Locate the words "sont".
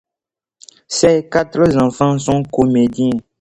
2.17-2.41